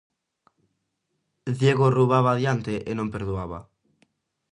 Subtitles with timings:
[1.59, 3.59] Diego roubaba adiante e non perdoaba.